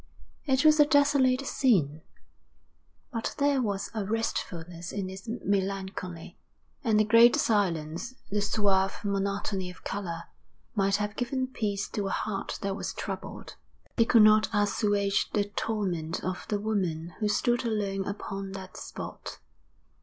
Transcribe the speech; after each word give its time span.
It 0.45 0.65
was 0.65 0.79
a 0.79 0.85
desolate 0.87 1.45
scene, 1.45 2.01
but 3.13 3.35
there 3.37 3.61
was 3.61 3.91
a 3.93 4.03
restfulness 4.03 4.91
in 4.91 5.11
its 5.11 5.27
melancholy; 5.27 6.39
and 6.83 6.99
the 6.99 7.03
great 7.03 7.35
silence, 7.35 8.15
the 8.31 8.41
suave 8.41 9.05
monotony 9.05 9.69
of 9.69 9.83
colour, 9.83 10.23
might 10.73 10.95
have 10.95 11.15
given 11.15 11.45
peace 11.45 11.87
to 11.89 12.07
a 12.07 12.09
heart 12.09 12.57
that 12.63 12.75
was 12.75 12.95
troubled. 12.95 13.57
They 13.95 14.05
could 14.05 14.23
not 14.23 14.49
assuage 14.51 15.29
the 15.33 15.43
torment 15.43 16.23
of 16.23 16.47
the 16.49 16.59
woman 16.59 17.13
who 17.19 17.27
stood 17.29 17.63
alone 17.63 18.03
upon 18.07 18.53
that 18.53 18.77
spot. 18.77 19.37